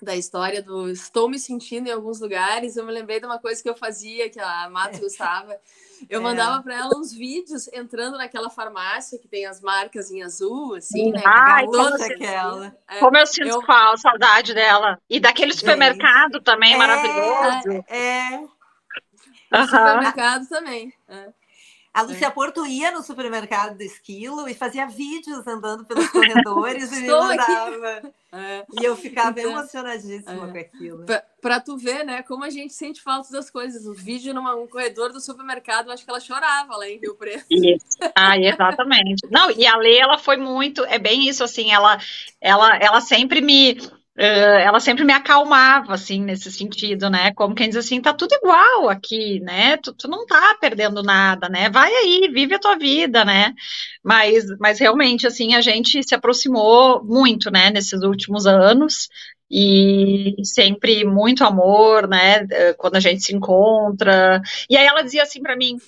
[0.04, 3.62] da história do estou me sentindo em alguns lugares, eu me lembrei de uma coisa
[3.62, 5.56] que eu fazia, que a Mato gostava.
[6.08, 6.22] Eu é.
[6.22, 11.12] mandava para ela uns vídeos entrando naquela farmácia que tem as marcas em azul, assim,
[11.12, 11.22] né?
[11.24, 12.76] Ai, como, aquela.
[12.88, 13.62] É, como eu sinto eu...
[13.62, 14.98] qual, saudade dela.
[15.08, 16.40] E daquele supermercado é.
[16.40, 17.84] também, maravilhoso.
[17.88, 18.32] É.
[18.32, 18.38] é.
[19.52, 19.66] Uhum.
[19.66, 20.92] Supermercado também.
[21.08, 21.39] É.
[21.92, 22.30] A Lúcia é.
[22.30, 28.12] Porto ia no supermercado do Esquilo e fazia vídeos andando pelos corredores e me mandava.
[28.32, 28.64] É.
[28.80, 30.52] E eu ficava então, emocionadíssima é.
[30.52, 31.04] com aquilo.
[31.42, 33.86] Para tu ver, né, como a gente sente falta das coisas.
[33.86, 37.44] O vídeo num corredor do supermercado, acho que ela chorava lá em Rio Preto.
[37.50, 37.98] Isso.
[38.14, 39.26] Ah, exatamente.
[39.28, 41.98] Não, e a Lê, ela foi muito, é bem isso, assim, ela,
[42.40, 43.76] ela, ela sempre me
[44.22, 47.32] ela sempre me acalmava, assim, nesse sentido, né?
[47.32, 49.78] Como quem diz assim, tá tudo igual aqui, né?
[49.78, 51.70] Tu, tu, não tá perdendo nada, né?
[51.70, 53.54] Vai aí, vive a tua vida, né?
[54.04, 59.08] Mas, mas realmente, assim, a gente se aproximou muito, né, nesses últimos anos,
[59.50, 62.46] e sempre muito amor, né?
[62.76, 64.40] Quando a gente se encontra.
[64.68, 65.78] E aí ela dizia assim para mim,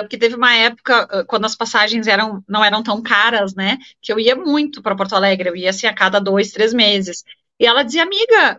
[0.00, 4.20] porque teve uma época, quando as passagens eram, não eram tão caras, né, que eu
[4.20, 7.24] ia muito para Porto Alegre, eu ia assim a cada dois, três meses.
[7.60, 8.58] E ela dizia, amiga,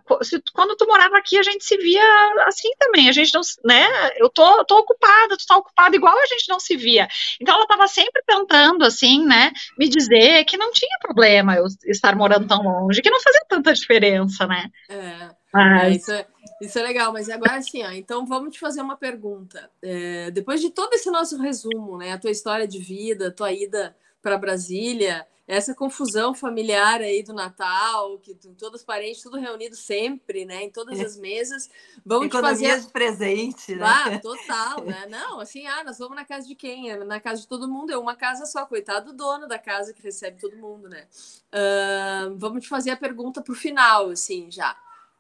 [0.53, 2.03] quando tu morava aqui, a gente se via
[2.45, 3.83] assim também, a gente não, né,
[4.17, 7.07] eu tô, tô ocupada, tu tá ocupada, igual a gente não se via.
[7.41, 12.15] Então ela estava sempre tentando, assim, né, me dizer que não tinha problema eu estar
[12.15, 14.69] morando tão longe, que não fazia tanta diferença, né.
[14.87, 15.81] É, Mas...
[15.81, 16.27] é isso, é,
[16.61, 19.67] isso é legal, mas agora assim, ó, então vamos te fazer uma pergunta.
[19.81, 23.51] É, depois de todo esse nosso resumo, né, a tua história de vida, a tua
[23.51, 29.75] ida para Brasília, essa confusão familiar aí do Natal, que todos os parentes, tudo reunido
[29.75, 30.63] sempre, né?
[30.63, 31.03] Em todas é.
[31.03, 31.69] as mesas.
[32.05, 33.85] Vamos Economia fazer de presente, né?
[33.85, 35.07] Ah, total, né?
[35.09, 36.89] Não, assim, ah, nós vamos na casa de quem?
[36.89, 39.93] É na casa de todo mundo, é uma casa só, coitado do dono da casa
[39.93, 41.05] que recebe todo mundo, né?
[41.51, 44.77] Uh, vamos te fazer a pergunta pro final, assim, já.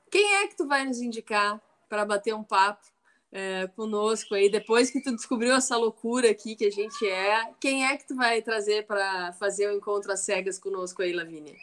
[0.09, 2.87] Quem é que tu vai nos indicar para bater um papo
[3.31, 7.85] é, conosco aí, depois que tu descobriu essa loucura aqui que a gente é, quem
[7.85, 11.55] é que tu vai trazer para fazer o um encontro às cegas conosco aí, Lavínia?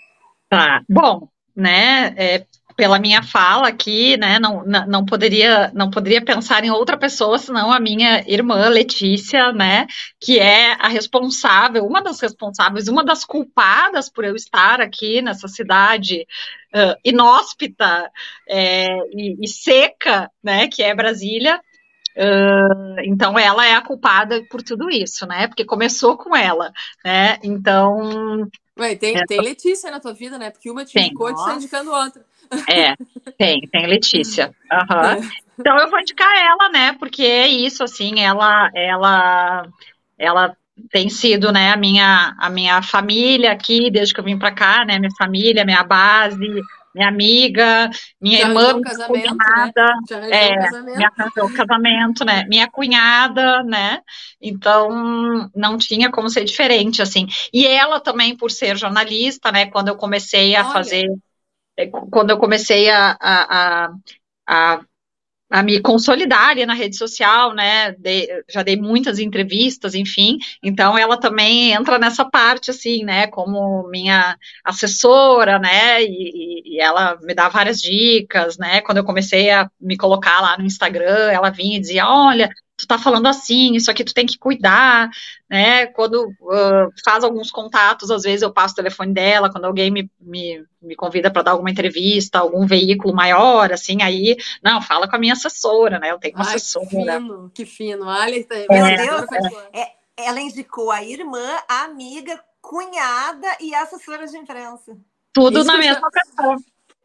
[0.48, 1.28] Tá, bom,
[1.58, 2.46] né, é,
[2.76, 7.72] pela minha fala aqui, né, não, não, poderia, não poderia pensar em outra pessoa senão
[7.72, 9.84] a minha irmã Letícia, né,
[10.20, 15.48] que é a responsável, uma das responsáveis, uma das culpadas por eu estar aqui nessa
[15.48, 16.24] cidade
[16.72, 18.08] uh, inóspita
[18.48, 21.60] é, e, e, seca, né, que é Brasília.
[22.16, 25.46] Uh, então ela é a culpada por tudo isso, né?
[25.46, 26.72] Porque começou com ela,
[27.04, 27.38] né?
[27.44, 28.48] Então.
[28.78, 30.50] Ué, tem, é, tem Letícia na tua vida, né?
[30.50, 32.24] Porque uma te indicou e tu está indicando outra.
[32.70, 32.94] É,
[33.36, 34.54] tem, tem Letícia.
[34.72, 35.28] Uhum.
[35.58, 36.92] Então eu vou indicar ela, né?
[36.94, 39.68] Porque é isso, assim, ela, ela,
[40.16, 40.56] ela
[40.90, 44.84] tem sido, né, a minha, a minha família aqui, desde que eu vim para cá,
[44.84, 46.38] né, minha família, minha base,
[46.98, 47.90] minha amiga,
[48.20, 50.30] minha Já irmã, minha cunhada, né?
[50.32, 54.00] é, o casamento, né, minha cunhada, né,
[54.42, 59.88] então não tinha como ser diferente, assim, e ela também, por ser jornalista, né, quando
[59.88, 60.72] eu comecei a Olha.
[60.72, 61.06] fazer,
[61.76, 64.80] é, quando eu comecei a, a, a, a
[65.50, 67.94] a me consolidar ali na rede social, né?
[68.48, 70.38] Já dei muitas entrevistas, enfim.
[70.62, 73.26] Então ela também entra nessa parte, assim, né?
[73.28, 76.02] Como minha assessora, né?
[76.02, 78.80] E, e, ela me dá várias dicas, né?
[78.82, 82.86] Quando eu comecei a me colocar lá no Instagram, ela vinha e dizia: olha, tu
[82.86, 85.10] tá falando assim, isso aqui tu tem que cuidar,
[85.50, 85.86] né?
[85.86, 90.08] Quando uh, faz alguns contatos, às vezes eu passo o telefone dela, quando alguém me,
[90.20, 95.16] me, me convida para dar alguma entrevista, algum veículo maior, assim, aí, não, fala com
[95.16, 96.12] a minha assessora, né?
[96.12, 96.86] Eu tenho uma Ai, assessora.
[96.86, 98.06] Que fino, que fino.
[98.06, 99.26] Olha, tá Meu é, Deus,
[99.72, 99.80] é.
[99.80, 104.96] É, ela indicou a irmã, a amiga, cunhada e assessora de imprensa.
[105.32, 106.56] Tudo Isso na mesma pessoa.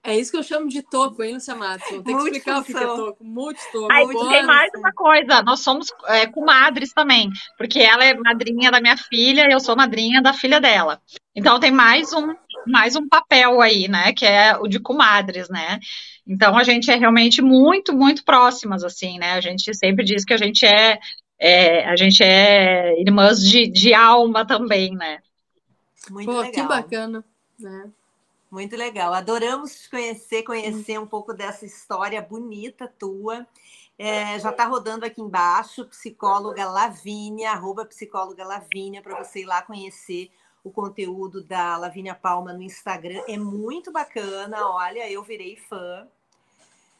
[0.05, 1.87] É isso que eu chamo de toco, hein, Lucia Matos?
[1.87, 3.23] Tem que explicar o que é toco.
[3.23, 3.89] Multitoco.
[3.89, 8.81] Aí tem mais uma coisa, nós somos é, comadres também, porque ela é madrinha da
[8.81, 11.01] minha filha e eu sou madrinha da filha dela.
[11.33, 12.35] Então tem mais um,
[12.67, 15.79] mais um papel aí, né, que é o de comadres, né?
[16.27, 19.31] Então a gente é realmente muito, muito próximas, assim, né?
[19.31, 20.99] A gente sempre diz que a gente é,
[21.39, 25.19] é a gente é irmãs de, de alma também, né?
[26.09, 26.51] Muito Pô, legal.
[26.51, 27.23] que bacana,
[27.57, 27.89] né?
[28.53, 29.11] Muito legal.
[29.15, 33.47] Adoramos te conhecer, conhecer um pouco dessa história bonita tua.
[33.97, 39.63] É, já está rodando aqui embaixo, psicóloga Lavínia, arroba psicóloga Lavínia, para você ir lá
[39.63, 40.29] conhecer
[40.63, 43.23] o conteúdo da Lavínia Palma no Instagram.
[43.27, 46.07] É muito bacana, olha, eu virei fã.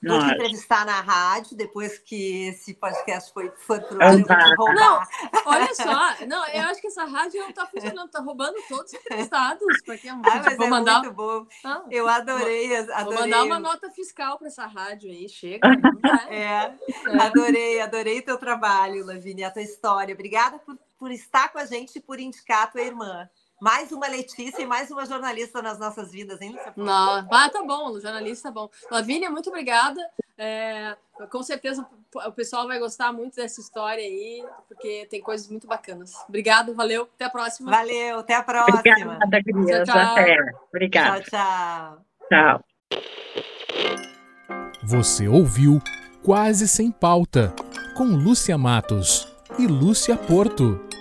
[0.05, 4.17] Vou te entrevistar na rádio depois que esse podcast foi, foi pro ar.
[4.17, 5.01] Não,
[5.45, 8.99] olha só, não, eu acho que essa rádio não está funcionando, está roubando todos os
[8.99, 9.81] entrevistados.
[9.85, 10.99] Para quem ah, mas vou é mandar...
[10.99, 11.45] muito bom.
[11.63, 13.03] Ah, eu adorei, adorei.
[13.03, 15.67] Vou mandar uma nota fiscal para essa rádio aí, chega.
[16.29, 16.75] É, é,
[17.21, 20.13] adorei, adorei teu trabalho, Lavínia, a tua história.
[20.13, 23.29] Obrigada por, por estar com a gente e por indicar a tua irmã.
[23.63, 26.73] Mais uma Letícia e mais uma jornalista nas nossas vidas, hein, Lúcia?
[26.75, 28.69] Não, ah, tá bom, jornalista tá bom.
[28.91, 30.01] Lavínia, muito obrigada.
[30.37, 30.97] É,
[31.31, 36.13] com certeza o pessoal vai gostar muito dessa história aí, porque tem coisas muito bacanas.
[36.27, 37.71] Obrigado, valeu, até a próxima.
[37.71, 38.79] Valeu, até a próxima.
[38.79, 39.65] Obrigada, Cris.
[39.65, 40.11] Tchau, tchau.
[40.11, 40.37] Até.
[40.67, 41.21] Obrigada.
[41.21, 42.59] Tchau, tchau.
[42.59, 42.63] Tchau.
[44.83, 45.79] Você ouviu
[46.21, 47.55] Quase Sem Pauta,
[47.95, 49.25] com Lúcia Matos
[49.57, 50.92] e Lúcia Porto.